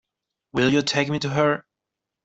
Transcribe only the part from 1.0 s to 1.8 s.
me to her?